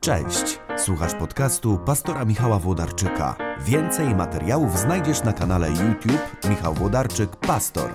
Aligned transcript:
Cześć, 0.00 0.58
słuchasz 0.78 1.14
podcastu 1.14 1.78
pastora 1.86 2.24
Michała 2.24 2.58
Włodarczyka. 2.58 3.36
Więcej 3.66 4.14
materiałów 4.14 4.78
znajdziesz 4.78 5.22
na 5.22 5.32
kanale 5.32 5.68
YouTube 5.68 6.46
Michał 6.50 6.74
Włodarczyk 6.74 7.36
Pastor. 7.36 7.90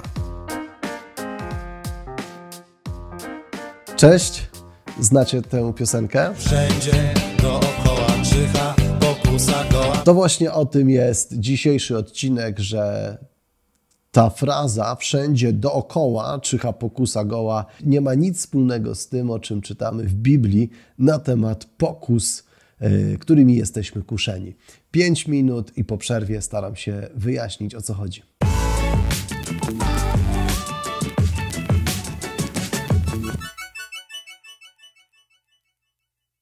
Cześć, 3.96 4.50
znacie 5.00 5.42
tę 5.42 5.74
piosenkę? 5.74 6.34
Wszędzie 6.36 7.14
dookoła 7.42 8.08
czyha 8.24 8.76
pokusa 9.00 9.64
goła. 9.72 9.98
To 9.98 10.14
właśnie 10.14 10.52
o 10.52 10.66
tym 10.66 10.90
jest 10.90 11.40
dzisiejszy 11.40 11.98
odcinek, 11.98 12.60
że 12.60 13.18
ta 14.16 14.30
fraza 14.30 14.96
wszędzie 14.96 15.54
dookoła 15.54 16.40
czyha 16.40 16.74
pokusa 16.74 17.26
goła 17.26 17.66
nie 17.84 18.02
ma 18.02 18.14
nic 18.14 18.38
wspólnego 18.38 18.96
z 18.96 19.08
tym, 19.08 19.30
o 19.30 19.40
czym 19.40 19.62
czytamy 19.62 20.04
w 20.04 20.14
Biblii 20.14 20.70
na 20.98 21.20
temat 21.20 21.66
pokus, 21.78 22.44
yy, 22.82 23.18
którymi 23.20 23.56
jesteśmy 23.56 24.02
kuszeni. 24.02 24.56
Pięć 24.92 25.28
minut 25.28 25.78
i 25.78 25.86
po 25.86 25.98
przerwie 25.98 26.42
staram 26.42 26.76
się 26.76 27.08
wyjaśnić 27.16 27.76
o 27.76 27.82
co 27.82 27.94
chodzi. 27.94 28.22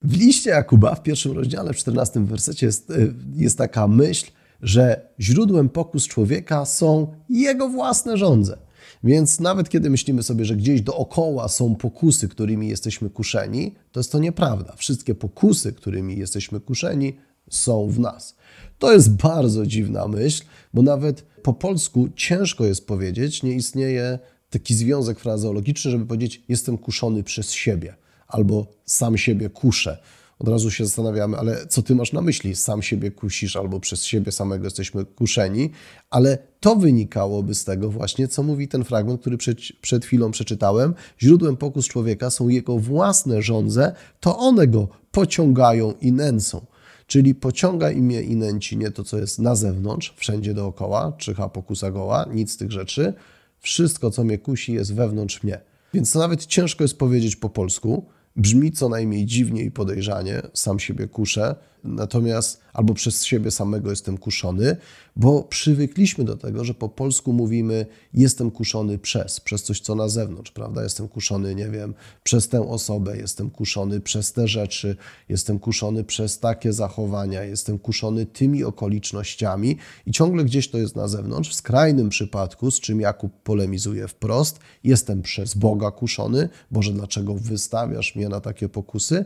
W 0.02 0.18
liście 0.18 0.49
Jakuba 0.49 0.96
w 0.96 1.04
pierwszym 1.04 1.32
rozdziale, 1.32 1.74
w 1.74 1.77
14 1.77 2.26
wersecie 2.26 2.66
jest, 2.66 2.90
y, 2.90 3.13
jest 3.35 3.58
taka 3.58 3.88
myśl, 3.88 4.32
że 4.63 5.09
źródłem 5.20 5.70
pokus 5.70 6.08
człowieka 6.08 6.66
są 6.66 7.08
jego 7.30 7.70
własne 7.70 8.17
żądze. 8.17 8.58
Więc 9.04 9.40
nawet 9.40 9.70
kiedy 9.70 9.90
myślimy 9.90 10.23
sobie, 10.23 10.45
że 10.45 10.55
gdzieś 10.55 10.81
dookoła 10.81 11.48
są 11.48 11.76
pokusy, 11.76 12.30
którymi 12.30 12.70
jesteśmy 12.70 13.09
kuszeni, 13.09 13.76
to 13.91 13.99
jest 13.99 14.12
to 14.12 14.20
nieprawda. 14.20 14.76
Wszystkie 14.76 15.15
pokusy, 15.15 15.73
którymi 15.73 16.18
jesteśmy 16.18 16.60
kuszeni, 16.60 17.18
są 17.49 17.88
w 17.88 17.99
nas. 17.99 18.35
To 18.79 18.93
jest 18.93 19.15
bardzo 19.15 19.65
dziwna 19.65 20.07
myśl, 20.07 20.43
bo 20.73 20.82
nawet 20.82 21.26
po 21.43 21.54
polsku 21.54 22.10
ciężko 22.16 22.66
jest 22.66 22.88
powiedzieć, 22.88 23.43
nie 23.43 23.54
istnieje 23.54 24.20
taki 24.49 24.76
związek 24.76 25.20
frazeologiczny, 25.20 25.91
żeby 25.91 26.05
powiedzieć 26.05 26.43
jestem 26.49 26.77
kuszony 26.77 27.23
przez 27.23 27.51
siebie 27.51 27.95
albo 28.27 28.68
sam 28.85 29.18
siebie 29.18 29.49
kuszę. 29.49 29.98
Od 30.44 30.49
razu 30.49 30.72
się 30.72 30.86
zastanawiamy, 30.86 31.38
ale 31.38 31.68
co 31.68 31.82
ty 31.82 31.96
masz 31.96 32.13
na 32.13 32.22
myśli? 32.22 32.55
Sam 32.55 32.82
siebie 32.82 33.12
kusisz 33.12 33.55
albo 33.55 33.80
przez 33.80 34.05
siebie 34.05 34.32
samego 34.32 34.63
jesteśmy 34.63 35.05
kuszeni, 35.05 35.72
ale 36.10 36.38
to 36.60 36.76
wynikałoby 36.76 37.55
z 37.55 37.63
tego 37.63 37.90
właśnie, 37.90 38.27
co 38.27 38.44
mówi 38.44 38.68
ten 38.68 38.84
fragment, 38.84 39.22
który 39.22 39.38
przed, 39.38 39.58
przed 39.82 40.05
chwilą 40.05 40.32
przeczytałem. 40.32 40.94
Źródłem 41.22 41.58
pokus 41.58 41.88
człowieka 41.88 42.30
są 42.30 42.48
jego 42.48 42.77
własne 42.77 43.41
żądze, 43.41 43.96
to 44.20 44.38
one 44.38 44.68
go 44.68 44.88
pociągają 45.12 45.94
i 46.02 46.12
nęcą. 46.12 46.66
Czyli 47.07 47.35
pociąga 47.35 47.91
imię 47.91 48.22
i 48.22 48.35
nęci 48.35 48.78
nie 48.78 48.91
to, 48.91 49.04
co 49.04 49.18
jest 49.18 49.40
na 49.40 49.55
zewnątrz, 49.55 50.13
wszędzie 50.18 50.54
dookoła, 50.54 51.13
czyha 51.18 51.50
pokusa 51.50 51.91
goła, 51.91 52.26
nic 52.34 52.52
z 52.52 52.57
tych 52.57 52.72
rzeczy. 52.72 53.13
Wszystko, 53.60 54.12
co 54.12 54.24
mnie 54.24 54.38
kusi, 54.38 54.74
jest 54.74 54.94
wewnątrz 54.94 55.44
mnie. 55.44 55.60
Więc 55.94 56.12
to 56.12 56.20
nawet 56.20 56.46
ciężko 56.46 56.84
jest 56.84 56.98
powiedzieć 56.98 57.35
po 57.35 57.50
polsku. 57.50 58.05
Brzmi 58.35 58.71
co 58.71 58.89
najmniej 58.89 59.26
dziwnie 59.26 59.63
i 59.63 59.71
podejrzanie, 59.71 60.41
sam 60.53 60.79
siebie 60.79 61.07
kuszę, 61.07 61.55
natomiast 61.84 62.62
albo 62.73 62.93
przez 62.93 63.26
siebie 63.26 63.51
samego 63.51 63.89
jestem 63.89 64.17
kuszony, 64.17 64.78
bo 65.16 65.44
przywykliśmy 65.44 66.23
do 66.23 66.38
tego, 66.38 66.66
że 66.66 66.73
po 66.73 66.89
polsku 66.89 67.34
mówimy 67.34 67.85
jestem 68.13 68.51
kuszony 68.51 68.97
przez, 68.97 69.39
przez 69.39 69.63
coś, 69.63 69.79
co 69.79 69.95
na 69.95 70.09
zewnątrz, 70.09 70.51
prawda? 70.51 70.84
Jestem 70.84 71.07
kuszony, 71.07 71.56
nie 71.56 71.69
wiem, 71.69 71.94
przez 72.23 72.50
tę 72.50 72.69
osobę, 72.69 73.17
jestem 73.17 73.50
kuszony 73.50 74.00
przez 74.00 74.34
te 74.34 74.47
rzeczy, 74.47 74.95
jestem 75.29 75.59
kuszony 75.59 76.03
przez 76.03 76.39
takie 76.39 76.73
zachowania, 76.73 77.44
jestem 77.44 77.79
kuszony 77.79 78.25
tymi 78.25 78.63
okolicznościami 78.63 79.77
i 80.05 80.11
ciągle 80.11 80.45
gdzieś 80.45 80.69
to 80.69 80.77
jest 80.77 80.95
na 80.95 81.07
zewnątrz. 81.07 81.49
W 81.49 81.53
skrajnym 81.53 82.09
przypadku, 82.09 82.72
z 82.72 82.79
czym 82.79 83.01
Jakub 83.01 83.31
polemizuje 83.43 84.07
wprost, 84.07 84.59
jestem 84.83 85.22
przez 85.22 85.55
Boga 85.55 85.91
kuszony. 85.91 86.49
Boże, 86.72 86.91
dlaczego 86.91 87.33
wystawiasz 87.33 88.16
mnie 88.16 88.29
na 88.29 88.39
takie 88.41 88.69
pokusy? 88.69 89.25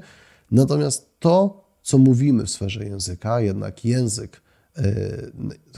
Natomiast 0.51 1.19
to, 1.19 1.66
co 1.88 1.98
mówimy 1.98 2.46
w 2.46 2.50
sferze 2.50 2.86
języka, 2.86 3.42
jednak 3.42 3.86
język 3.86 4.42
y, 4.78 4.81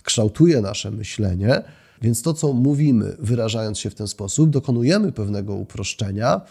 kształtuje 0.04 0.62
nasze 0.62 0.92
myślenie, 0.92 1.64
więc 2.02 2.22
to, 2.22 2.34
co 2.34 2.54
mówimy, 2.54 3.16
wyrażając 3.20 3.80
się 3.80 3.90
w 3.90 3.96
ten 3.96 4.08
sposób, 4.08 4.50
dokonujemy 4.50 5.12
pewnego 5.12 5.56
uproszczenia, 5.56 6.42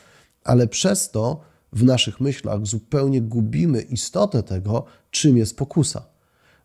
ale 0.45 0.67
przez 0.67 1.11
to 1.11 1.41
w 1.73 1.85
naszych 1.85 2.21
myślach 2.21 2.67
zupełnie 2.67 3.23
gubimy 3.23 3.83
istotę 3.83 4.43
tego, 4.43 4.85
czym 5.11 5.37
jest 5.37 5.57
pokusa. 5.57 6.03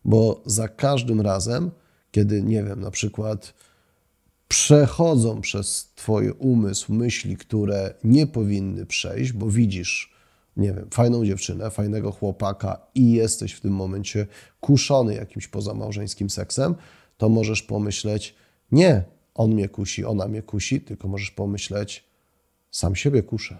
Bo 0.04 0.42
za 0.46 0.68
każdym 0.68 1.20
razem, 1.20 1.70
kiedy, 2.10 2.42
nie 2.42 2.62
wiem, 2.62 2.80
na 2.80 2.90
przykład 2.90 3.54
przechodzą 4.48 5.40
przez 5.40 5.92
Twoje 5.94 6.34
umysł 6.34 6.92
myśli, 6.92 7.36
które 7.36 7.94
nie 8.04 8.26
powinny 8.26 8.86
przejść, 8.86 9.32
bo 9.32 9.50
widzisz, 9.50 10.13
nie 10.56 10.72
wiem, 10.72 10.88
fajną 10.90 11.24
dziewczynę, 11.24 11.70
fajnego 11.70 12.12
chłopaka 12.12 12.86
i 12.94 13.12
jesteś 13.12 13.52
w 13.52 13.60
tym 13.60 13.72
momencie 13.72 14.26
kuszony 14.60 15.14
jakimś 15.14 15.48
pozamałżeńskim 15.48 16.30
seksem, 16.30 16.74
to 17.16 17.28
możesz 17.28 17.62
pomyśleć, 17.62 18.34
nie, 18.72 19.04
on 19.34 19.50
mnie 19.50 19.68
kusi, 19.68 20.04
ona 20.04 20.28
mnie 20.28 20.42
kusi, 20.42 20.80
tylko 20.80 21.08
możesz 21.08 21.30
pomyśleć, 21.30 22.04
sam 22.70 22.96
siebie 22.96 23.22
kuszę. 23.22 23.56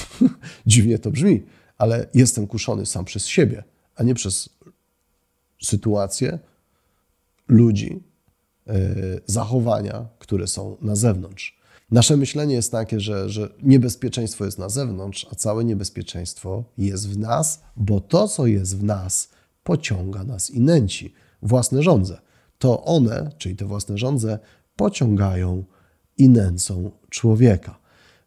Dziwnie 0.66 0.98
to 0.98 1.10
brzmi, 1.10 1.42
ale 1.78 2.06
jestem 2.14 2.46
kuszony 2.46 2.86
sam 2.86 3.04
przez 3.04 3.26
siebie, 3.26 3.64
a 3.94 4.02
nie 4.02 4.14
przez 4.14 4.48
sytuacje, 5.62 6.38
ludzi, 7.48 8.02
yy, 8.66 8.74
zachowania, 9.26 10.06
które 10.18 10.46
są 10.46 10.76
na 10.80 10.96
zewnątrz. 10.96 11.60
Nasze 11.90 12.16
myślenie 12.16 12.54
jest 12.54 12.72
takie, 12.72 13.00
że, 13.00 13.28
że 13.28 13.48
niebezpieczeństwo 13.62 14.44
jest 14.44 14.58
na 14.58 14.68
zewnątrz, 14.68 15.26
a 15.32 15.34
całe 15.34 15.64
niebezpieczeństwo 15.64 16.64
jest 16.78 17.08
w 17.08 17.18
nas, 17.18 17.62
bo 17.76 18.00
to, 18.00 18.28
co 18.28 18.46
jest 18.46 18.78
w 18.78 18.84
nas, 18.84 19.28
pociąga 19.62 20.24
nas 20.24 20.50
i 20.50 20.60
nęci. 20.60 21.14
Własne 21.42 21.82
żądze. 21.82 22.20
To 22.58 22.84
one, 22.84 23.30
czyli 23.38 23.56
te 23.56 23.64
własne 23.64 23.98
żądze, 23.98 24.38
pociągają 24.76 25.64
i 26.18 26.28
nęcą 26.28 26.90
człowieka. 27.10 27.78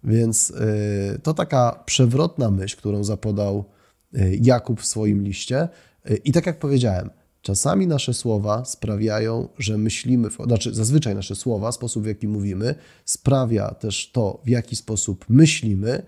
Więc 0.03 0.49
yy, 0.49 1.19
to 1.19 1.33
taka 1.33 1.83
przewrotna 1.85 2.51
myśl, 2.51 2.77
którą 2.77 3.03
zapodał 3.03 3.65
yy, 4.13 4.37
Jakub 4.41 4.81
w 4.81 4.85
swoim 4.85 5.23
liście. 5.23 5.69
Yy, 6.05 6.15
I 6.15 6.31
tak 6.31 6.45
jak 6.45 6.59
powiedziałem, 6.59 7.09
Czasami 7.41 7.87
nasze 7.87 8.13
słowa 8.13 8.65
sprawiają, 8.65 9.47
że 9.57 9.77
myślimy, 9.77 10.29
znaczy 10.45 10.73
zazwyczaj 10.73 11.15
nasze 11.15 11.35
słowa, 11.35 11.71
sposób 11.71 12.03
w 12.03 12.07
jaki 12.07 12.27
mówimy, 12.27 12.75
sprawia 13.05 13.71
też 13.71 14.11
to, 14.11 14.41
w 14.45 14.49
jaki 14.49 14.75
sposób 14.75 15.25
myślimy, 15.29 16.03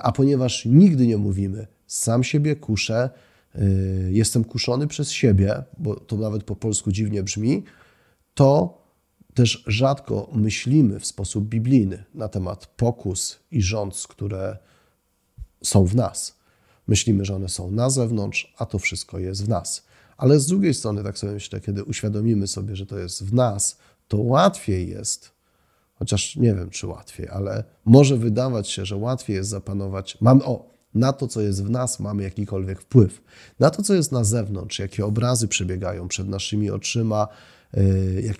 a 0.00 0.12
ponieważ 0.12 0.64
nigdy 0.64 1.06
nie 1.06 1.16
mówimy, 1.16 1.66
sam 1.86 2.24
siebie 2.24 2.56
kuszę, 2.56 3.10
jestem 4.10 4.44
kuszony 4.44 4.86
przez 4.86 5.10
siebie, 5.10 5.62
bo 5.78 5.94
to 5.94 6.16
nawet 6.16 6.44
po 6.44 6.56
polsku 6.56 6.92
dziwnie 6.92 7.22
brzmi, 7.22 7.64
to 8.34 8.82
też 9.34 9.64
rzadko 9.66 10.30
myślimy 10.32 11.00
w 11.00 11.06
sposób 11.06 11.44
biblijny 11.44 12.04
na 12.14 12.28
temat 12.28 12.66
pokus 12.66 13.38
i 13.50 13.62
rządz, 13.62 14.06
które 14.06 14.58
są 15.62 15.84
w 15.84 15.94
nas. 15.94 16.38
Myślimy, 16.86 17.24
że 17.24 17.34
one 17.34 17.48
są 17.48 17.70
na 17.70 17.90
zewnątrz, 17.90 18.54
a 18.58 18.66
to 18.66 18.78
wszystko 18.78 19.18
jest 19.18 19.44
w 19.44 19.48
nas. 19.48 19.86
Ale 20.22 20.40
z 20.40 20.46
drugiej 20.46 20.74
strony, 20.74 21.02
tak 21.02 21.18
sobie 21.18 21.32
myślę, 21.32 21.60
kiedy 21.60 21.84
uświadomimy 21.84 22.46
sobie, 22.46 22.76
że 22.76 22.86
to 22.86 22.98
jest 22.98 23.24
w 23.24 23.34
nas, 23.34 23.78
to 24.08 24.18
łatwiej 24.18 24.88
jest, 24.88 25.30
chociaż 25.94 26.36
nie 26.36 26.54
wiem, 26.54 26.70
czy 26.70 26.86
łatwiej, 26.86 27.28
ale 27.28 27.64
może 27.84 28.16
wydawać 28.16 28.68
się, 28.68 28.86
że 28.86 28.96
łatwiej 28.96 29.36
jest 29.36 29.50
zapanować. 29.50 30.18
Mam, 30.20 30.42
o, 30.44 30.70
na 30.94 31.12
to, 31.12 31.28
co 31.28 31.40
jest 31.40 31.64
w 31.64 31.70
nas, 31.70 32.00
mamy 32.00 32.22
jakikolwiek 32.22 32.80
wpływ. 32.80 33.22
Na 33.60 33.70
to, 33.70 33.82
co 33.82 33.94
jest 33.94 34.12
na 34.12 34.24
zewnątrz, 34.24 34.78
jakie 34.78 35.06
obrazy 35.06 35.48
przebiegają 35.48 36.08
przed 36.08 36.28
naszymi 36.28 36.70
oczyma, 36.70 37.28
yy, 37.74 37.82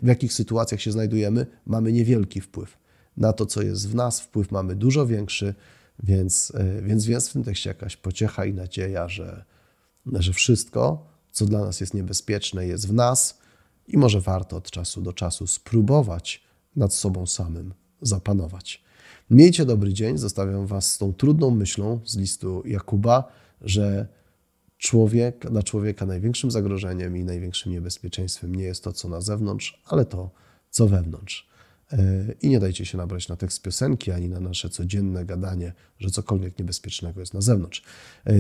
w 0.03 0.07
jakich 0.07 0.33
sytuacjach 0.33 0.81
się 0.81 0.93
znajdujemy, 0.93 1.47
mamy 1.67 1.93
niewielki 1.93 2.41
wpływ. 2.41 2.79
Na 3.17 3.33
to, 3.33 3.47
co 3.47 3.63
jest 3.63 3.89
w 3.89 3.95
nas, 3.95 4.21
wpływ 4.21 4.51
mamy 4.51 4.77
dużo 4.77 5.07
większy, 5.07 5.55
więc, 6.03 6.53
yy, 6.55 6.83
więc 6.83 7.07
jest 7.07 7.31
w 7.31 7.33
tym 7.33 7.45
tekście 7.45 7.71
jakaś 7.71 7.97
pociecha 7.97 8.45
i 8.45 8.55
nadzieja, 8.55 9.09
że, 9.09 9.45
że 10.13 10.33
wszystko, 10.33 11.12
co 11.33 11.47
dla 11.47 11.61
nas 11.61 11.81
jest 11.81 11.95
niebezpieczne, 11.95 12.67
jest 12.67 12.89
w 12.89 12.93
nas 12.93 13.39
i 13.89 13.99
może 13.99 14.21
warto 14.21 14.57
od 14.57 14.71
czasu 14.71 15.03
do 15.03 15.13
czasu 15.13 15.47
spróbować 15.47 16.43
nad 16.77 16.95
sobą 16.95 17.27
samym 17.27 17.75
zapanować. 18.03 18.83
Miejcie 19.31 19.65
dobry 19.65 19.93
dzień. 19.93 20.19
Zostawiam 20.19 20.67
Was 20.67 20.93
z 20.93 20.99
tą 20.99 21.15
trudną 21.15 21.51
myślą 21.51 22.01
z 22.05 22.17
listu 22.17 22.63
Jakuba, 22.67 23.33
że 23.61 24.07
człowiek, 24.79 25.51
dla 25.51 25.63
człowieka 25.63 26.07
największym 26.07 26.51
zagrożeniem 26.51 27.17
i 27.17 27.25
największym 27.25 27.73
niebezpieczeństwem 27.73 28.55
nie 28.55 28.65
jest 28.65 28.85
to, 28.85 28.93
co 28.93 29.09
na 29.09 29.21
zewnątrz, 29.21 29.83
ale 29.85 30.05
to, 30.05 30.31
co 30.71 30.89
wewnątrz. 30.89 31.52
I 32.43 32.49
nie 32.49 32.61
dajcie 32.61 32.87
się 32.87 32.99
nabrać 32.99 33.29
na 33.29 33.37
tekst 33.37 33.63
piosenki, 33.63 34.11
ani 34.11 34.29
na 34.29 34.41
nasze 34.41 34.69
codzienne 34.69 35.25
gadanie, 35.25 35.73
że 35.99 36.11
cokolwiek 36.11 36.59
niebezpiecznego 36.59 37.21
jest 37.21 37.35
na 37.35 37.41
zewnątrz. 37.41 37.83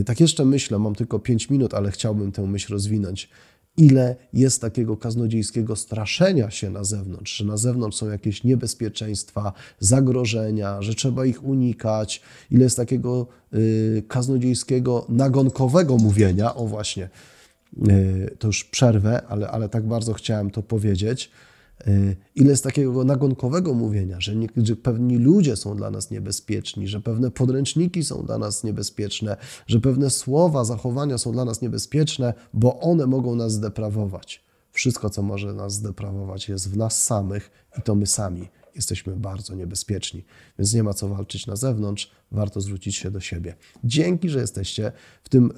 Tak 0.07 0.21
jeszcze 0.21 0.45
myślę, 0.45 0.79
mam 0.79 0.95
tylko 0.95 1.19
5 1.19 1.51
minut, 1.51 1.75
ale 1.75 1.91
chciałbym 1.91 2.33
tę 2.33 2.47
myśl 2.47 2.73
rozwinąć. 2.73 3.29
Ile 3.77 4.17
jest 4.33 4.61
takiego 4.61 4.97
kaznodziejskiego 4.97 5.77
straszenia 5.77 6.51
się 6.51 6.71
na 6.71 6.85
zewnątrz, 6.85 7.37
że 7.37 7.45
na 7.45 7.57
zewnątrz 7.57 7.99
są 7.99 8.11
jakieś 8.11 8.45
niebezpieczeństwa, 8.45 9.53
zagrożenia, 9.81 10.83
że 10.83 10.95
trzeba 10.95 11.27
ich 11.27 11.45
unikać. 11.45 12.23
Ile 12.51 12.63
jest 12.63 12.77
takiego 12.77 13.27
y, 13.55 14.03
kaznodziejskiego, 14.09 15.07
nagonkowego 15.09 15.97
mówienia, 15.97 16.55
o 16.55 16.67
właśnie, 16.67 17.09
y, 17.89 18.37
to 18.39 18.47
już 18.47 18.65
przerwę, 18.65 19.23
ale, 19.29 19.49
ale 19.49 19.69
tak 19.69 19.87
bardzo 19.87 20.13
chciałem 20.13 20.51
to 20.51 20.63
powiedzieć 20.63 21.31
ile 22.35 22.51
jest 22.51 22.65
takiego 22.65 23.05
nagonkowego 23.05 23.75
mówienia, 23.75 24.21
że, 24.21 24.37
nie, 24.37 24.49
że 24.57 24.77
pewni 24.77 25.19
ludzie 25.19 25.57
są 25.57 25.77
dla 25.77 25.91
nas 25.91 26.11
niebezpieczni, 26.11 26.89
że 26.89 27.01
pewne 27.01 27.31
podręczniki 27.31 28.05
są 28.05 28.23
dla 28.23 28.39
nas 28.39 28.65
niebezpieczne, 28.65 29.37
że 29.67 29.81
pewne 29.81 30.11
słowa, 30.11 30.65
zachowania 30.65 31.19
są 31.19 31.33
dla 31.33 31.45
nas 31.45 31.63
niebezpieczne, 31.63 32.35
bo 32.55 32.81
one 32.81 33.07
mogą 33.07 33.35
nas 33.35 33.53
zdeprawować. 33.53 34.45
Wszystko, 34.73 35.11
co 35.11 35.23
może 35.23 35.55
nas 35.55 35.75
zdeprawować, 35.75 36.49
jest 36.49 36.71
w 36.71 36.77
nas 36.77 37.03
samych 37.03 37.51
i 37.79 37.83
to 37.83 37.95
my 37.95 38.07
sami 38.07 38.49
jesteśmy 38.75 39.17
bardzo 39.17 39.55
niebezpieczni. 39.55 40.25
Więc 40.59 40.75
nie 40.75 40.83
ma 40.83 40.95
co 40.95 41.09
walczyć 41.09 41.47
na 41.47 41.57
zewnątrz, 41.57 42.11
warto 42.33 42.61
zwrócić 42.61 42.97
się 42.97 43.11
do 43.11 43.21
siebie. 43.21 43.55
Dzięki, 43.85 44.29
że 44.29 44.41
jesteście 44.41 44.93
w 45.25 45.29
tym, 45.29 45.53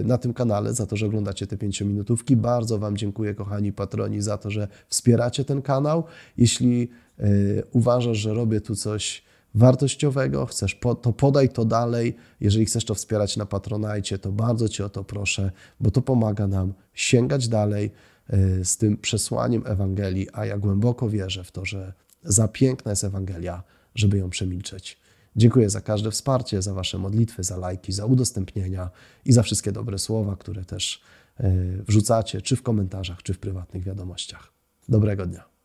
y, 0.00 0.04
na 0.04 0.18
tym 0.18 0.34
kanale, 0.34 0.74
za 0.74 0.86
to, 0.86 0.96
że 0.96 1.06
oglądacie 1.06 1.46
te 1.46 1.56
pięciominutówki. 1.56 2.36
Bardzo 2.36 2.78
Wam 2.78 2.96
dziękuję, 2.96 3.34
kochani 3.34 3.72
patroni, 3.72 4.20
za 4.20 4.38
to, 4.38 4.50
że 4.50 4.68
wspieracie 4.88 5.44
ten 5.44 5.62
kanał. 5.62 6.04
Jeśli 6.36 6.88
y, 7.20 7.62
uważasz, 7.72 8.18
że 8.18 8.34
robię 8.34 8.60
tu 8.60 8.76
coś 8.76 9.28
wartościowego, 9.54 10.46
chcesz, 10.46 10.78
to 11.02 11.12
podaj 11.12 11.48
to 11.48 11.64
dalej. 11.64 12.16
Jeżeli 12.40 12.66
chcesz 12.66 12.84
to 12.84 12.94
wspierać 12.94 13.36
na 13.36 13.46
Patronajcie, 13.46 14.18
to 14.18 14.32
bardzo 14.32 14.68
Cię 14.68 14.84
o 14.84 14.88
to 14.88 15.04
proszę, 15.04 15.50
bo 15.80 15.90
to 15.90 16.02
pomaga 16.02 16.46
nam 16.46 16.74
sięgać 16.94 17.48
dalej 17.48 17.90
y, 18.32 18.64
z 18.64 18.76
tym 18.76 18.96
przesłaniem 18.96 19.62
Ewangelii, 19.66 20.26
a 20.32 20.46
ja 20.46 20.58
głęboko 20.58 21.08
wierzę 21.08 21.44
w 21.44 21.52
to, 21.52 21.64
że 21.64 21.92
za 22.28 22.48
piękna 22.48 22.92
jest 22.92 23.04
Ewangelia, 23.04 23.62
żeby 23.94 24.18
ją 24.18 24.30
przemilczeć. 24.30 24.98
Dziękuję 25.36 25.70
za 25.70 25.80
każde 25.80 26.10
wsparcie, 26.10 26.62
za 26.62 26.74
Wasze 26.74 26.98
modlitwy, 26.98 27.42
za 27.42 27.56
lajki, 27.56 27.92
za 27.92 28.06
udostępnienia 28.06 28.90
i 29.24 29.32
za 29.32 29.42
wszystkie 29.42 29.72
dobre 29.72 29.98
słowa, 29.98 30.36
które 30.36 30.64
też 30.64 31.02
e, 31.40 31.52
wrzucacie, 31.86 32.42
czy 32.42 32.56
w 32.56 32.62
komentarzach, 32.62 33.22
czy 33.22 33.34
w 33.34 33.38
prywatnych 33.38 33.84
wiadomościach. 33.84 34.52
Dobrego 34.88 35.26
dnia. 35.26 35.57